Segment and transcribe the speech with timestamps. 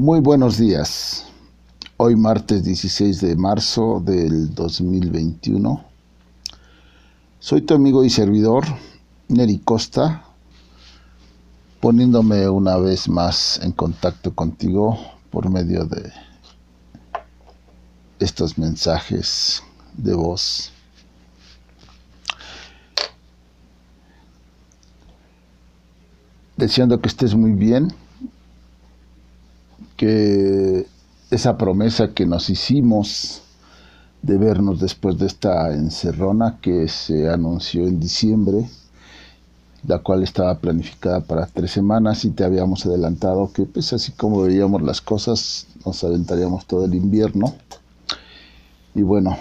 [0.00, 1.26] Muy buenos días.
[1.96, 5.84] Hoy martes 16 de marzo del 2021.
[7.40, 8.64] Soy tu amigo y servidor,
[9.26, 10.22] Neri Costa,
[11.80, 14.96] poniéndome una vez más en contacto contigo
[15.30, 16.12] por medio de
[18.20, 19.64] estos mensajes
[19.96, 20.70] de voz.
[26.56, 27.92] Deseando que estés muy bien
[29.98, 30.86] que
[31.30, 33.42] esa promesa que nos hicimos
[34.22, 38.70] de vernos después de esta encerrona que se anunció en diciembre,
[39.86, 44.42] la cual estaba planificada para tres semanas y te habíamos adelantado que pues así como
[44.42, 47.54] veíamos las cosas nos aventaríamos todo el invierno
[48.94, 49.36] y bueno,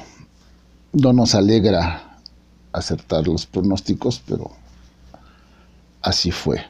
[0.94, 2.20] no nos alegra
[2.74, 4.52] acertar los pronósticos, pero
[6.02, 6.62] así fue.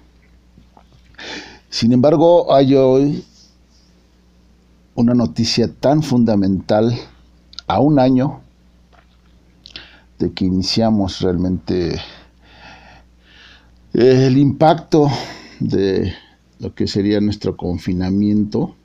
[1.70, 3.26] Sin embargo, hay hoy
[4.98, 6.92] una noticia tan fundamental
[7.67, 8.42] a un año
[10.17, 12.02] de que iniciamos realmente
[13.94, 15.08] el impacto
[15.59, 16.14] de
[16.58, 18.76] lo que sería nuestro confinamiento,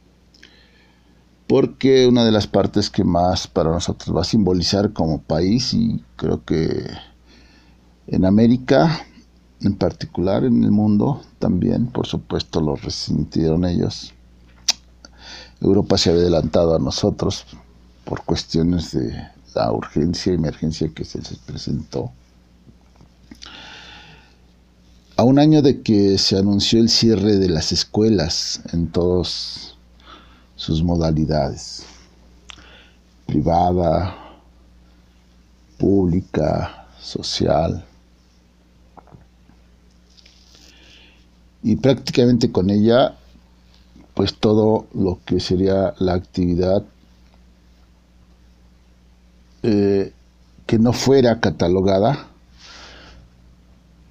[1.47, 6.05] porque una de las partes que más para nosotros va a simbolizar como país y
[6.17, 6.91] creo que
[8.07, 9.07] en América,
[9.63, 14.13] en particular en el mundo también, por supuesto lo resintieron ellos,
[15.63, 17.45] Europa se había adelantado a nosotros
[18.05, 22.11] por cuestiones de la urgencia y emergencia que se les presentó.
[25.17, 29.77] A un año de que se anunció el cierre de las escuelas en todas
[30.57, 31.85] sus modalidades,
[33.27, 34.17] privada,
[35.79, 37.85] pública, social,
[41.63, 43.17] y prácticamente con ella
[44.15, 46.85] pues todo lo que sería la actividad
[49.63, 50.13] eh,
[50.67, 52.27] que no fuera catalogada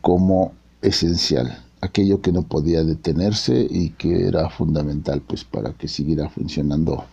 [0.01, 6.29] como esencial, aquello que no podía detenerse y que era fundamental pues para que siguiera
[6.29, 7.05] funcionando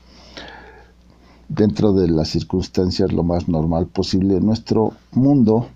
[1.49, 5.69] dentro de las circunstancias lo más normal posible en nuestro mundo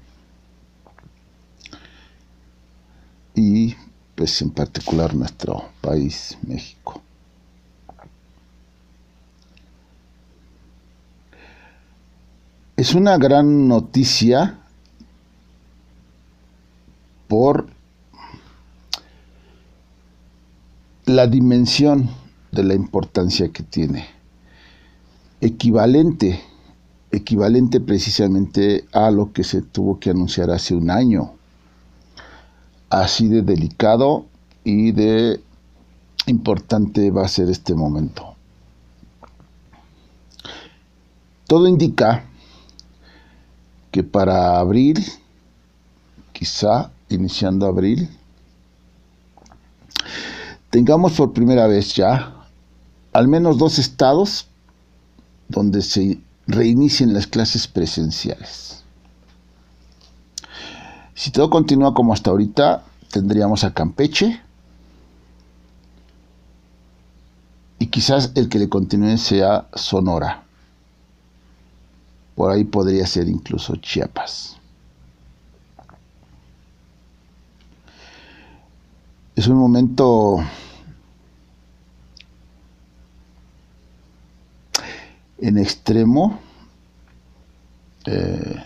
[3.34, 3.74] y
[4.14, 7.00] pues en particular nuestro país, México.
[12.82, 14.58] Es una gran noticia
[17.28, 17.68] por
[21.04, 22.10] la dimensión
[22.50, 24.06] de la importancia que tiene.
[25.40, 26.40] Equivalente,
[27.12, 31.34] equivalente precisamente a lo que se tuvo que anunciar hace un año
[32.90, 34.26] así de delicado
[34.64, 35.40] y de
[36.26, 38.34] importante va a ser este momento.
[41.46, 42.26] Todo indica
[43.92, 45.04] que para abril,
[46.32, 48.08] quizá iniciando abril,
[50.70, 52.34] tengamos por primera vez ya
[53.12, 54.48] al menos dos estados
[55.48, 58.82] donde se reinicien las clases presenciales.
[61.14, 64.40] Si todo continúa como hasta ahorita, tendríamos a Campeche.
[67.78, 70.44] Y quizás el que le continúe sea Sonora.
[72.34, 74.56] Por ahí podría ser incluso Chiapas.
[79.36, 80.38] Es un momento
[85.38, 86.38] en extremo.
[88.06, 88.62] Eh,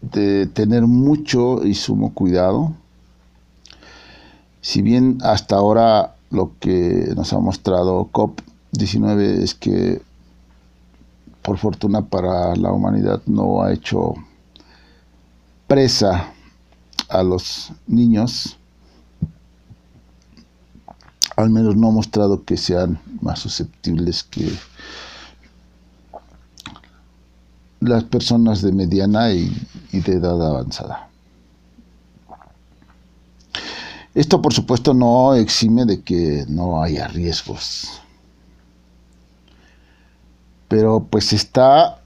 [0.00, 2.74] de tener mucho y sumo cuidado.
[4.60, 10.02] Si bien hasta ahora lo que nos ha mostrado COP19 es que
[11.42, 14.14] por fortuna para la humanidad no ha hecho
[15.66, 16.32] presa
[17.08, 18.58] a los niños,
[21.36, 24.50] al menos no ha mostrado que sean más susceptibles que
[27.80, 29.50] las personas de mediana y,
[29.92, 31.08] de edad avanzada.
[34.14, 38.02] Esto por supuesto no exime de que no haya riesgos.
[40.70, 41.98] Pero pues está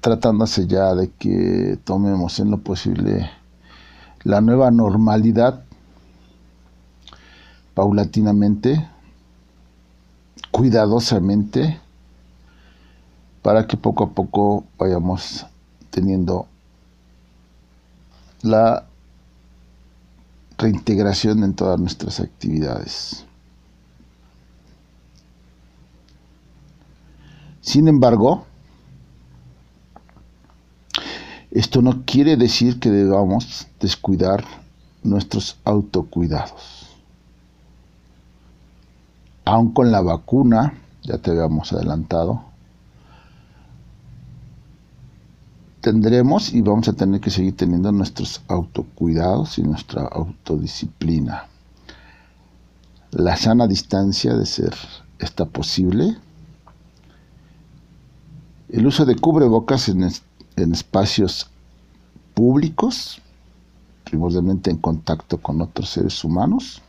[0.00, 3.30] tratándose ya de que tomemos en lo posible
[4.24, 5.62] la nueva normalidad
[7.74, 8.88] paulatinamente,
[10.50, 11.78] cuidadosamente,
[13.40, 15.46] para que poco a poco vayamos
[15.90, 16.48] teniendo
[18.42, 18.84] la
[20.58, 23.27] reintegración en todas nuestras actividades.
[27.68, 28.46] Sin embargo,
[31.50, 34.42] esto no quiere decir que debamos descuidar
[35.02, 36.88] nuestros autocuidados.
[39.44, 42.42] Aun con la vacuna, ya te habíamos adelantado,
[45.82, 51.48] tendremos y vamos a tener que seguir teniendo nuestros autocuidados y nuestra autodisciplina.
[53.10, 54.74] La sana distancia de ser
[55.18, 56.16] está posible.
[58.70, 60.10] El uso de cubrebocas en,
[60.56, 61.50] en espacios
[62.34, 63.20] públicos,
[64.04, 66.82] primordialmente en contacto con otros seres humanos.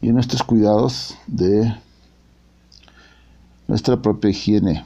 [0.00, 1.74] Y nuestros cuidados de
[3.68, 4.84] nuestra propia higiene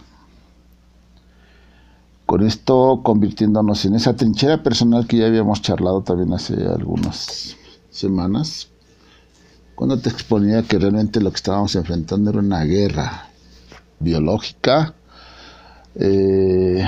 [2.26, 7.56] con esto convirtiéndonos en esa trinchera personal que ya habíamos charlado también hace algunas
[7.90, 8.68] semanas,
[9.74, 13.28] cuando te exponía que realmente lo que estábamos enfrentando era una guerra
[14.04, 14.94] biológica,
[15.96, 16.84] eh,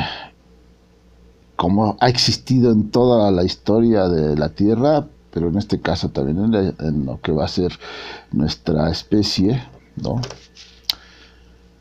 [1.56, 6.54] como ha existido en toda la historia de la Tierra, pero en este caso también
[6.54, 7.78] en, lo que va a ser
[8.32, 9.62] nuestra especie,
[9.96, 10.20] ¿no?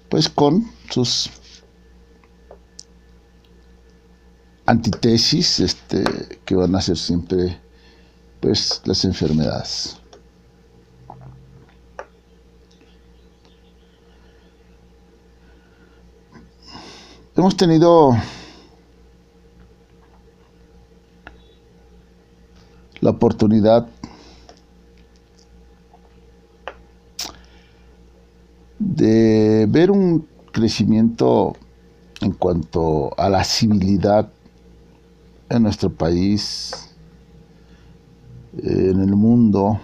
[0.09, 1.29] Pues con sus
[4.65, 6.03] antítesis este,
[6.45, 7.59] que van a ser siempre
[8.39, 9.97] pues las enfermedades.
[17.37, 18.15] Hemos tenido
[23.01, 23.89] la oportunidad
[28.79, 31.57] de ver un crecimiento
[32.21, 34.31] en cuanto a la civilidad
[35.49, 36.95] en nuestro país,
[38.59, 39.81] eh, en el mundo,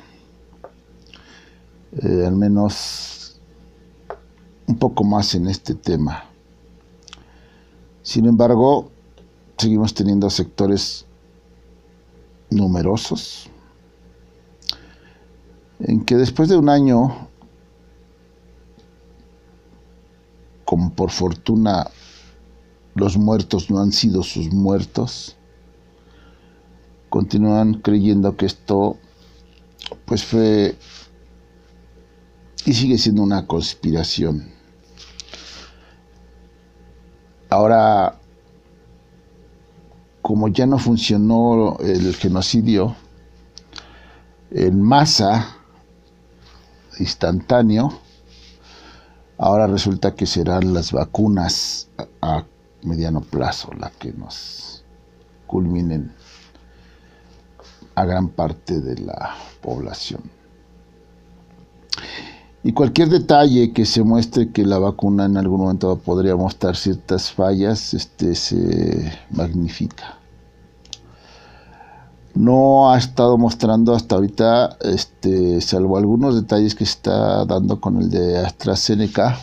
[2.02, 3.42] eh, al menos
[4.68, 6.31] un poco más en este tema.
[8.04, 8.92] Sin embargo,
[9.58, 11.06] seguimos teniendo sectores
[12.50, 13.50] numerosos
[15.80, 17.28] en que después de un año,
[20.66, 21.90] como por fortuna
[22.96, 25.38] los muertos no han sido sus muertos,
[27.10, 28.98] continúan creyendo que esto
[30.06, 30.78] pues fue
[32.66, 34.61] y sigue siendo una conspiración.
[37.52, 38.16] Ahora,
[40.22, 42.96] como ya no funcionó el genocidio
[44.52, 45.58] en masa,
[46.98, 47.92] instantáneo,
[49.38, 51.90] ahora resulta que serán las vacunas
[52.22, 52.46] a,
[52.84, 54.86] mediano plazo las que nos
[55.46, 56.14] culminen
[57.96, 60.22] a gran parte de la población.
[62.64, 67.32] Y cualquier detalle que se muestre que la vacuna en algún momento podría mostrar ciertas
[67.32, 70.20] fallas, este, se magnifica.
[72.36, 78.12] No ha estado mostrando hasta ahorita, este, salvo algunos detalles que está dando con el
[78.12, 79.40] de AstraZeneca,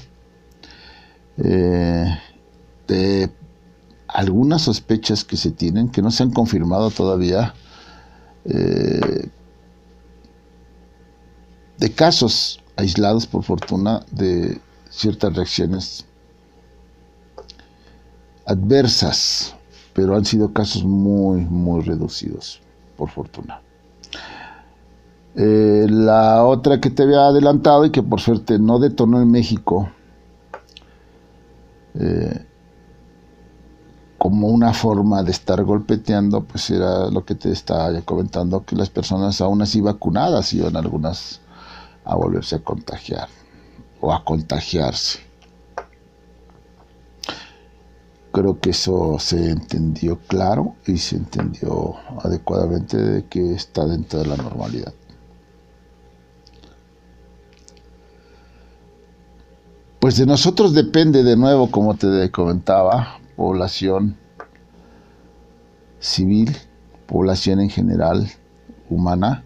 [1.38, 2.18] eh,
[2.86, 3.30] de
[4.06, 7.52] algunas sospechas que se tienen, que no se han confirmado todavía,
[8.44, 9.28] eh,
[11.78, 16.06] de casos aislados, por fortuna, de ciertas reacciones
[18.46, 19.54] adversas,
[19.92, 22.60] pero han sido casos muy, muy reducidos,
[22.96, 23.60] por fortuna.
[25.34, 29.90] Eh, la otra que te había adelantado y que por suerte no detonó en México,
[31.94, 32.46] eh,
[34.18, 38.88] como una forma de estar golpeteando, pues era lo que te estaba comentando, que las
[38.88, 41.40] personas aún así vacunadas iban algunas
[42.08, 43.28] a volverse a contagiar
[44.00, 45.20] o a contagiarse.
[48.32, 54.26] Creo que eso se entendió claro y se entendió adecuadamente de que está dentro de
[54.26, 54.94] la normalidad.
[60.00, 64.16] Pues de nosotros depende de nuevo, como te comentaba, población
[65.98, 66.56] civil,
[67.06, 68.30] población en general,
[68.88, 69.44] humana,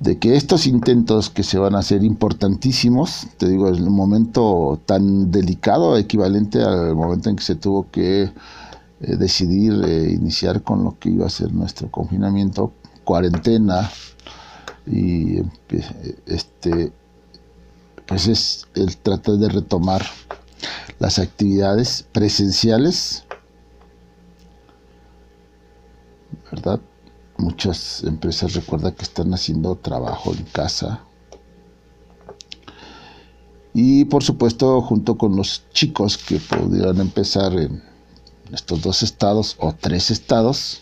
[0.00, 4.80] de que estos intentos que se van a hacer importantísimos, te digo, en un momento
[4.86, 8.30] tan delicado, equivalente al momento en que se tuvo que eh,
[9.00, 12.72] decidir eh, iniciar con lo que iba a ser nuestro confinamiento,
[13.04, 13.90] cuarentena,
[14.86, 15.42] y
[16.26, 16.92] este,
[18.06, 20.02] pues es el tratar de retomar
[20.98, 23.24] las actividades presenciales,
[26.50, 26.80] ¿verdad?
[27.38, 31.04] Muchas empresas recuerda que están haciendo trabajo en casa.
[33.72, 37.82] Y por supuesto, junto con los chicos que pudieran empezar en
[38.52, 40.80] estos dos estados o tres estados,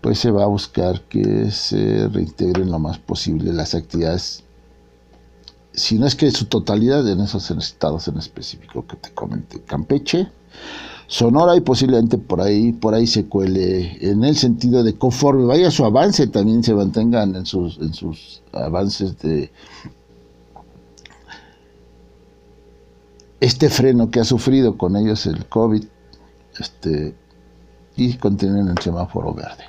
[0.00, 4.42] pues se va a buscar que se reintegren lo más posible las actividades,
[5.72, 10.28] si no es que su totalidad en esos estados en específico que te comenté, Campeche,
[11.10, 15.68] Sonora y posiblemente por ahí, por ahí se cuele, en el sentido de conforme vaya
[15.72, 19.50] su avance, también se mantengan en sus, en sus avances de
[23.40, 25.82] este freno que ha sufrido con ellos el COVID,
[26.60, 27.16] este,
[27.96, 29.64] y continúen el semáforo verde.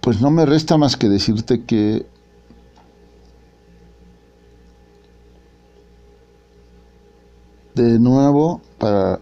[0.00, 2.06] Pues no me resta más que decirte que
[7.76, 9.20] de nuevo para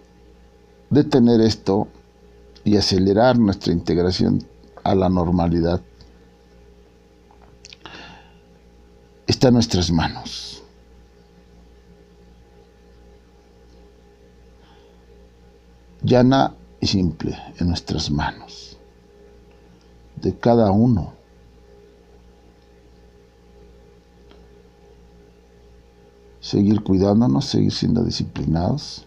[0.88, 1.88] detener esto
[2.62, 4.44] y acelerar nuestra integración
[4.84, 5.80] a la normalidad
[9.26, 10.62] está en nuestras manos.
[16.02, 18.78] Llana y simple en nuestras manos,
[20.14, 21.13] de cada uno.
[26.54, 29.06] Seguir cuidándonos, seguir siendo disciplinados,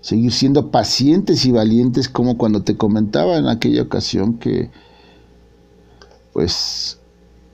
[0.00, 4.68] seguir siendo pacientes y valientes como cuando te comentaba en aquella ocasión que
[6.32, 6.98] pues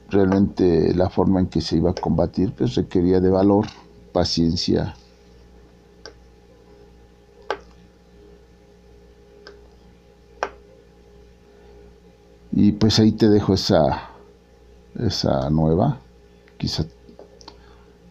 [0.09, 3.67] realmente la forma en que se iba a combatir pues requería de valor,
[4.15, 4.95] paciencia.
[12.51, 14.09] Y pues ahí te dejo esa,
[14.99, 15.99] esa nueva.
[16.57, 16.87] Quizá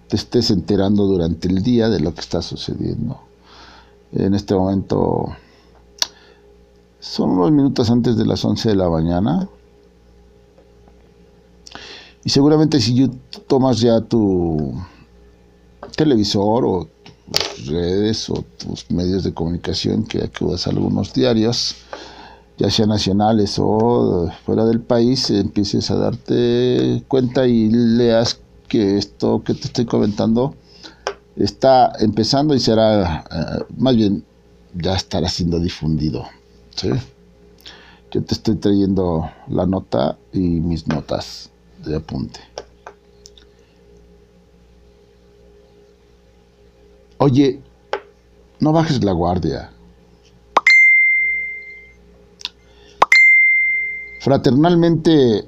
[0.09, 3.19] te estés enterando durante el día de lo que está sucediendo.
[4.11, 5.27] En este momento
[6.99, 9.47] son unos minutos antes de las 11 de la mañana.
[12.23, 13.07] Y seguramente si
[13.47, 14.73] tomas ya tu
[15.95, 16.87] televisor o
[17.31, 21.75] tus redes o tus medios de comunicación que acudas a algunos diarios,
[22.57, 28.39] ya sean nacionales o fuera del país, empieces a darte cuenta y leas
[28.69, 30.55] que esto que te estoy comentando
[31.35, 34.23] está empezando y será, eh, más bien,
[34.73, 36.25] ya estará siendo difundido.
[38.11, 41.49] Yo te estoy trayendo la nota y mis notas
[41.85, 42.39] de apunte.
[47.17, 47.59] Oye,
[48.59, 49.71] no bajes la guardia.
[54.21, 55.45] Fraternalmente,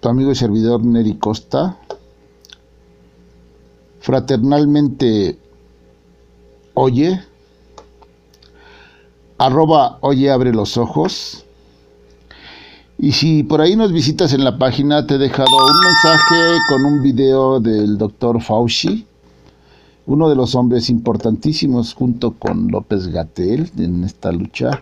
[0.00, 1.78] tu amigo y servidor Neri Costa,
[4.08, 5.38] fraternalmente,
[6.72, 7.20] oye,
[9.36, 11.44] arroba oye abre los ojos,
[12.96, 16.86] y si por ahí nos visitas en la página, te he dejado un mensaje con
[16.86, 19.04] un video del doctor Fauci,
[20.06, 24.80] uno de los hombres importantísimos junto con López Gatel en esta lucha,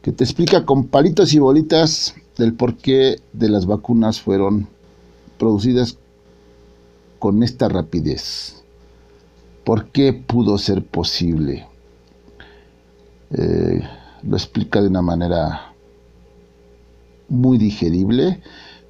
[0.00, 4.66] que te explica con palitos y bolitas del porqué de las vacunas fueron
[5.36, 5.98] producidas
[7.18, 8.61] con esta rapidez.
[9.64, 11.66] ¿Por qué pudo ser posible?
[13.30, 13.82] Eh,
[14.22, 15.72] lo explica de una manera
[17.28, 18.42] muy digerible,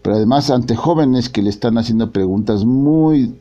[0.02, 3.38] pero además ante jóvenes que le están haciendo preguntas muy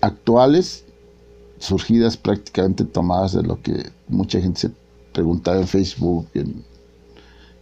[0.00, 0.84] actuales,
[1.58, 4.70] surgidas prácticamente tomadas de lo que mucha gente se
[5.12, 6.64] preguntaba en Facebook, en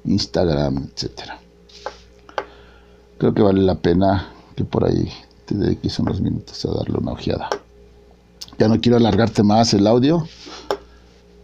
[0.05, 1.41] Instagram, etcétera.
[3.19, 5.09] Creo que vale la pena que por ahí
[5.47, 7.49] te dediques unos minutos a darle una ojeada.
[8.59, 10.29] Ya no quiero alargarte más el audio,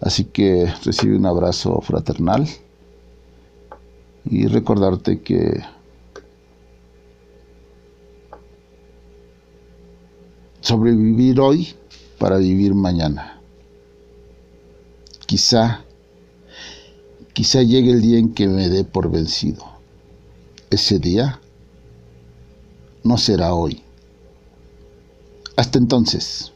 [0.01, 2.49] así que recibe un abrazo fraternal
[4.25, 5.61] y recordarte que
[10.61, 11.75] sobrevivir hoy
[12.19, 13.41] para vivir mañana.
[15.27, 15.85] Quizá,
[17.33, 19.65] quizá llegue el día en que me dé por vencido.
[20.71, 21.41] Ese día
[23.03, 23.83] no será hoy.
[25.57, 26.53] Hasta entonces.